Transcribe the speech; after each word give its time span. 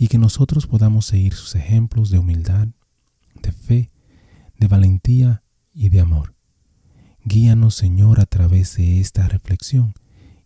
y 0.00 0.08
que 0.08 0.16
nosotros 0.16 0.66
podamos 0.66 1.04
seguir 1.04 1.34
sus 1.34 1.54
ejemplos 1.54 2.08
de 2.08 2.18
humildad, 2.18 2.68
de 3.42 3.52
fe, 3.52 3.90
de 4.58 4.66
valentía 4.66 5.42
y 5.74 5.90
de 5.90 6.00
amor. 6.00 6.34
Guíanos, 7.22 7.74
Señor, 7.74 8.18
a 8.18 8.24
través 8.24 8.78
de 8.78 8.98
esta 8.98 9.28
reflexión 9.28 9.92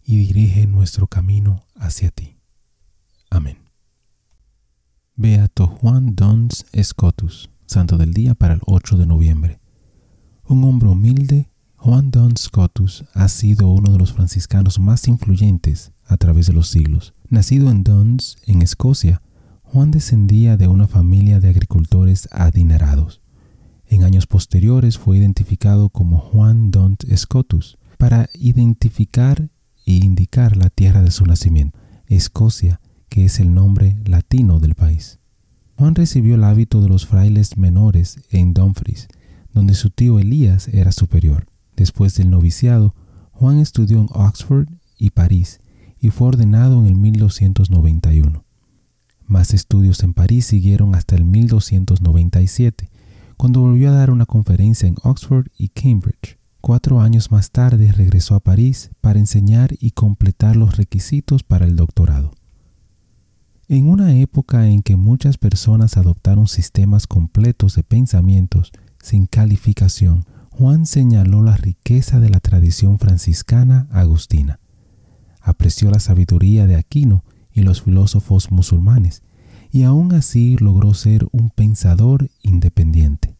y 0.02 0.16
dirige 0.16 0.66
nuestro 0.66 1.06
camino 1.06 1.62
hacia 1.77 2.11
ti. 2.11 2.36
Amén. 3.30 3.58
Beato 5.14 5.68
Juan 5.68 6.16
Dons 6.16 6.66
Scotus, 6.83 7.48
Santo 7.64 7.96
del 7.96 8.12
Día 8.12 8.34
para 8.34 8.55
el 8.55 8.61
8 8.66 8.96
de 8.96 9.06
noviembre. 9.06 9.61
Un 10.48 10.64
hombre 10.64 10.89
humilde, 10.89 11.48
Juan 11.77 12.11
Dons 12.11 12.41
Scotus 12.41 13.05
ha 13.14 13.28
sido 13.28 13.68
uno 13.68 13.92
de 13.92 13.98
los 13.98 14.12
franciscanos 14.12 14.80
más 14.80 15.06
influyentes 15.06 15.92
a 16.06 16.16
través 16.16 16.48
de 16.48 16.55
los 16.55 16.66
siglos. 16.66 17.14
Nacido 17.28 17.70
en 17.70 17.84
Dons, 17.84 18.36
en 18.46 18.61
Escocia, 18.61 19.22
Juan 19.75 19.91
descendía 19.91 20.56
de 20.56 20.69
una 20.69 20.86
familia 20.86 21.41
de 21.41 21.48
agricultores 21.48 22.28
adinerados. 22.30 23.20
En 23.89 24.05
años 24.05 24.28
posteriores 24.28 24.98
fue 24.98 25.19
identificado 25.19 25.89
como 25.89 26.19
Juan 26.19 26.70
Dont 26.70 27.03
Scotus 27.17 27.77
para 27.98 28.30
identificar 28.34 29.50
e 29.84 29.95
indicar 29.95 30.56
la 30.56 30.70
tierra 30.70 31.02
de 31.02 31.11
su 31.11 31.27
nacimiento, 31.27 31.77
Escocia, 32.06 32.80
que 33.08 33.25
es 33.25 33.41
el 33.41 33.52
nombre 33.52 33.97
latino 34.05 34.61
del 34.61 34.77
país. 34.77 35.19
Juan 35.77 35.97
recibió 35.97 36.36
el 36.36 36.45
hábito 36.45 36.80
de 36.80 36.89
los 36.89 37.08
frailes 37.08 37.56
menores 37.56 38.20
en 38.30 38.55
Dumfries, 38.55 39.08
donde 39.52 39.75
su 39.75 39.91
tío 39.91 40.20
Elías 40.20 40.69
era 40.69 40.92
superior. 40.92 41.48
Después 41.75 42.14
del 42.14 42.30
noviciado, 42.30 42.95
Juan 43.33 43.58
estudió 43.58 43.98
en 43.98 44.06
Oxford 44.12 44.69
y 44.97 45.11
París 45.11 45.58
y 45.98 46.11
fue 46.11 46.28
ordenado 46.28 46.78
en 46.78 46.86
el 46.86 46.95
1291. 46.95 48.43
Más 49.27 49.55
estudios 49.55 50.03
en 50.03 50.12
París 50.12 50.47
siguieron 50.47 50.94
hasta 50.94 51.17
el 51.17 51.25
1297, 51.25 52.91
cuando 53.36 53.61
volvió 53.61 53.91
a 53.91 53.94
dar 53.94 54.11
una 54.11 54.27
conferencia 54.27 54.86
en 54.86 54.97
Oxford 55.03 55.47
y 55.56 55.69
Cambridge. 55.69 56.39
Cuatro 56.61 57.00
años 57.00 57.30
más 57.30 57.50
tarde 57.50 57.92
regresó 57.92 58.34
a 58.34 58.40
París 58.40 58.90
para 59.01 59.18
enseñar 59.18 59.74
y 59.80 59.90
completar 59.90 60.57
los 60.57 60.77
requisitos 60.77 61.42
para 61.42 61.67
el 61.67 61.77
doctorado. 61.77 62.33
En 63.68 63.89
una 63.89 64.14
época 64.17 64.68
en 64.68 64.83
que 64.83 64.96
muchas 64.96 65.39
personas 65.39 65.96
adoptaron 65.96 66.48
sistemas 66.48 67.07
completos 67.07 67.77
de 67.77 67.83
pensamientos 67.83 68.73
sin 69.02 69.27
calificación, 69.27 70.27
Juan 70.51 70.86
señaló 70.86 71.42
la 71.42 71.57
riqueza 71.57 72.20
de 72.20 72.30
la 72.30 72.40
tradición 72.40 72.98
franciscana 72.98 73.89
agustina. 73.90 74.61
Apreció 75.40 75.90
la 75.90 75.98
sabiduría 75.98 76.67
de 76.67 76.77
Aquino 76.77 77.24
y 77.54 77.62
los 77.62 77.82
filósofos 77.82 78.50
musulmanes, 78.50 79.22
y 79.70 79.84
aún 79.84 80.12
así 80.12 80.56
logró 80.58 80.92
ser 80.94 81.26
un 81.32 81.50
pensador 81.50 82.30
independiente. 82.42 83.36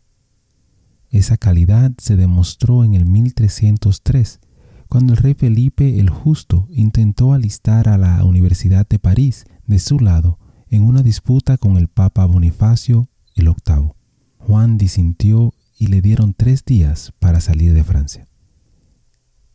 Esa 1.11 1.37
calidad 1.37 1.93
se 1.99 2.17
demostró 2.17 2.83
en 2.85 2.95
el 2.95 3.05
1303, 3.05 4.41
cuando 4.89 5.13
el 5.13 5.19
rey 5.19 5.35
Felipe 5.35 6.01
el 6.01 6.11
Justo 6.11 6.67
intentó 6.71 7.33
alistar 7.33 7.89
a 7.89 7.99
la 7.99 8.25
Universidad 8.25 8.87
de 8.89 8.99
París 8.99 9.45
de 9.67 9.79
su 9.79 9.99
lado 9.99 10.39
en 10.71 10.83
una 10.83 11.03
disputa 11.03 11.57
con 11.57 11.77
el 11.77 11.89
Papa 11.89 12.25
Bonifacio 12.27 13.09
el 13.35 13.49
VIII. 13.49 13.93
Juan 14.39 14.79
disintió 14.79 15.55
y 15.79 15.87
le 15.89 16.01
dieron 16.03 16.35
tres 16.35 16.65
días 16.65 17.13
para 17.19 17.41
salir 17.41 17.75
de 17.75 17.85
Francia. 17.85 18.29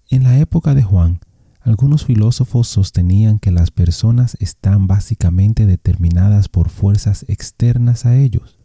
En 0.09 0.23
la 0.23 0.37
época 0.39 0.73
de 0.73 0.83
Juan, 0.83 1.19
algunos 1.61 2.05
filósofos 2.05 2.67
sostenían 2.67 3.39
que 3.39 3.51
las 3.51 3.71
personas 3.71 4.37
están 4.39 4.87
básicamente 4.87 5.65
determinadas 5.65 6.49
por 6.49 6.69
fuerzas 6.69 7.25
externas 7.27 8.05
a 8.05 8.15
ellos 8.15 8.59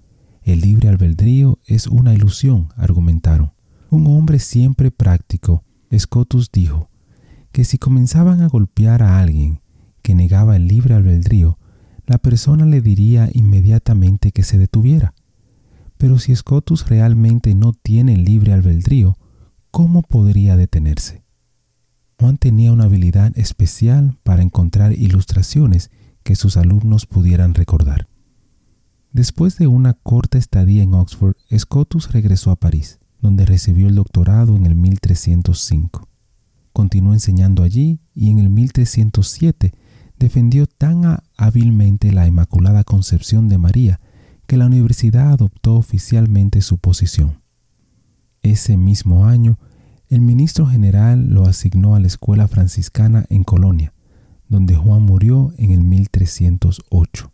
el 0.44 0.60
libre 0.60 0.90
albedrío 0.90 1.58
es 1.66 1.86
una 1.86 2.12
ilusión, 2.12 2.68
argumentaron. 2.76 3.54
Un 3.88 4.06
hombre 4.06 4.38
siempre 4.38 4.90
práctico, 4.90 5.64
Scotus 5.96 6.52
dijo, 6.52 6.90
que 7.50 7.64
si 7.64 7.78
comenzaban 7.78 8.42
a 8.42 8.48
golpear 8.48 9.02
a 9.02 9.20
alguien 9.20 9.62
que 10.02 10.14
negaba 10.14 10.56
el 10.56 10.68
libre 10.68 10.94
albedrío, 10.94 11.58
la 12.04 12.18
persona 12.18 12.66
le 12.66 12.82
diría 12.82 13.30
inmediatamente 13.32 14.32
que 14.32 14.42
se 14.42 14.58
detuviera. 14.58 15.14
Pero 15.96 16.18
si 16.18 16.36
Scotus 16.36 16.90
realmente 16.90 17.54
no 17.54 17.72
tiene 17.72 18.18
libre 18.18 18.52
albedrío, 18.52 19.16
¿cómo 19.70 20.02
podría 20.02 20.58
detenerse? 20.58 21.23
Juan 22.24 22.38
tenía 22.38 22.72
una 22.72 22.84
habilidad 22.84 23.38
especial 23.38 24.16
para 24.22 24.42
encontrar 24.42 24.94
ilustraciones 24.94 25.90
que 26.22 26.36
sus 26.36 26.56
alumnos 26.56 27.04
pudieran 27.04 27.52
recordar. 27.52 28.08
Después 29.12 29.58
de 29.58 29.66
una 29.66 29.92
corta 29.92 30.38
estadía 30.38 30.82
en 30.82 30.94
Oxford, 30.94 31.36
Scotus 31.54 32.12
regresó 32.12 32.50
a 32.50 32.56
París, 32.56 32.98
donde 33.20 33.44
recibió 33.44 33.88
el 33.88 33.96
doctorado 33.96 34.56
en 34.56 34.64
el 34.64 34.74
1305. 34.74 36.08
Continuó 36.72 37.12
enseñando 37.12 37.62
allí 37.62 38.00
y 38.14 38.30
en 38.30 38.38
el 38.38 38.48
1307 38.48 39.74
defendió 40.18 40.66
tan 40.66 41.20
hábilmente 41.36 42.10
la 42.10 42.26
Inmaculada 42.26 42.84
Concepción 42.84 43.50
de 43.50 43.58
María 43.58 44.00
que 44.46 44.56
la 44.56 44.64
universidad 44.64 45.30
adoptó 45.30 45.74
oficialmente 45.74 46.62
su 46.62 46.78
posición. 46.78 47.42
Ese 48.40 48.78
mismo 48.78 49.26
año, 49.26 49.58
el 50.14 50.20
ministro 50.20 50.64
general 50.64 51.28
lo 51.28 51.44
asignó 51.44 51.96
a 51.96 52.00
la 52.00 52.06
escuela 52.06 52.46
franciscana 52.46 53.24
en 53.30 53.42
Colonia, 53.42 53.92
donde 54.48 54.76
Juan 54.76 55.02
murió 55.02 55.52
en 55.58 55.72
el 55.72 55.80
1308. 55.82 57.32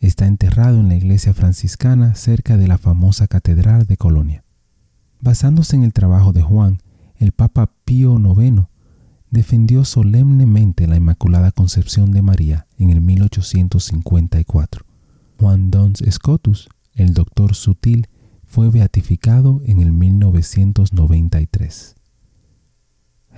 Está 0.00 0.26
enterrado 0.26 0.80
en 0.80 0.88
la 0.88 0.96
iglesia 0.96 1.34
franciscana 1.34 2.14
cerca 2.14 2.56
de 2.56 2.68
la 2.68 2.78
famosa 2.78 3.26
Catedral 3.26 3.84
de 3.84 3.98
Colonia. 3.98 4.44
Basándose 5.20 5.76
en 5.76 5.84
el 5.84 5.92
trabajo 5.92 6.32
de 6.32 6.40
Juan, 6.40 6.78
el 7.16 7.32
Papa 7.32 7.70
Pío 7.84 8.18
IX 8.18 8.62
defendió 9.30 9.84
solemnemente 9.84 10.86
la 10.86 10.96
Inmaculada 10.96 11.52
Concepción 11.52 12.12
de 12.12 12.22
María 12.22 12.66
en 12.78 12.88
el 12.88 13.02
1854. 13.02 14.86
Juan 15.38 15.70
Dons 15.70 16.02
Scotus, 16.10 16.70
el 16.94 17.12
doctor 17.12 17.54
sutil, 17.54 18.08
fue 18.54 18.70
beatificado 18.70 19.60
en 19.64 19.80
el 19.80 19.92
1993. 19.92 21.96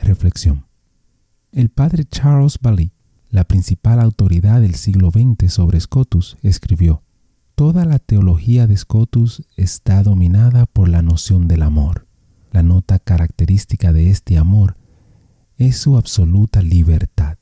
Reflexión. 0.02 0.66
El 1.52 1.70
padre 1.70 2.04
Charles 2.04 2.58
Bally 2.60 2.92
la 3.30 3.44
principal 3.44 4.00
autoridad 4.00 4.60
del 4.60 4.74
siglo 4.74 5.10
XX 5.10 5.50
sobre 5.50 5.80
Scotus, 5.80 6.36
escribió, 6.42 7.02
Toda 7.54 7.86
la 7.86 7.98
teología 7.98 8.66
de 8.66 8.76
Scotus 8.76 9.42
está 9.56 10.02
dominada 10.02 10.66
por 10.66 10.90
la 10.90 11.00
noción 11.00 11.48
del 11.48 11.62
amor. 11.62 12.06
La 12.52 12.62
nota 12.62 12.98
característica 12.98 13.94
de 13.94 14.10
este 14.10 14.36
amor 14.36 14.76
es 15.56 15.78
su 15.78 15.96
absoluta 15.96 16.60
libertad. 16.60 17.38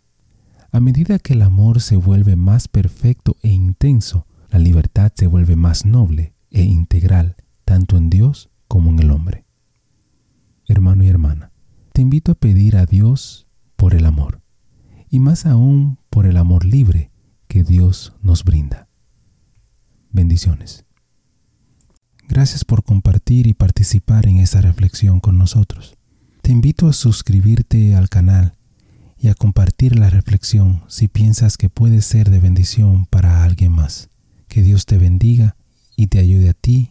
A 0.70 0.78
medida 0.78 1.18
que 1.18 1.32
el 1.32 1.42
amor 1.42 1.80
se 1.80 1.96
vuelve 1.96 2.36
más 2.36 2.68
perfecto 2.68 3.34
e 3.42 3.48
intenso, 3.48 4.28
la 4.50 4.60
libertad 4.60 5.10
se 5.14 5.26
vuelve 5.26 5.56
más 5.56 5.84
noble 5.84 6.34
e 6.52 6.62
integral, 6.62 7.34
tanto 7.64 7.96
en 7.96 8.10
Dios 8.10 8.50
como 8.68 8.90
en 8.90 8.98
el 8.98 9.10
hombre. 9.10 9.44
Hermano 10.66 11.04
y 11.04 11.08
hermana, 11.08 11.52
te 11.92 12.02
invito 12.02 12.32
a 12.32 12.34
pedir 12.34 12.76
a 12.76 12.86
Dios 12.86 13.46
por 13.76 13.94
el 13.94 14.06
amor 14.06 14.40
y 15.10 15.20
más 15.20 15.46
aún 15.46 15.98
por 16.10 16.26
el 16.26 16.36
amor 16.36 16.64
libre 16.64 17.10
que 17.48 17.62
Dios 17.62 18.14
nos 18.22 18.44
brinda. 18.44 18.88
Bendiciones. 20.10 20.84
Gracias 22.28 22.64
por 22.64 22.82
compartir 22.82 23.46
y 23.46 23.54
participar 23.54 24.26
en 24.26 24.38
esta 24.38 24.60
reflexión 24.60 25.20
con 25.20 25.38
nosotros. 25.38 25.96
Te 26.42 26.52
invito 26.52 26.88
a 26.88 26.92
suscribirte 26.92 27.94
al 27.94 28.08
canal 28.08 28.54
y 29.18 29.28
a 29.28 29.34
compartir 29.34 29.98
la 29.98 30.10
reflexión 30.10 30.82
si 30.88 31.08
piensas 31.08 31.56
que 31.56 31.68
puede 31.68 32.00
ser 32.00 32.30
de 32.30 32.40
bendición 32.40 33.06
para 33.06 33.44
alguien 33.44 33.72
más. 33.72 34.08
Que 34.48 34.62
Dios 34.62 34.86
te 34.86 34.98
bendiga 34.98 35.56
y 35.96 36.08
te 36.08 36.18
ayude 36.18 36.50
a 36.50 36.54
ti 36.54 36.90